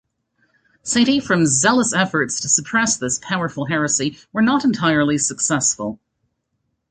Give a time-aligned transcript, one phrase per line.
[0.81, 5.99] Saint Ephrem's zealous efforts to suppress this powerful heresy were not entirely successful.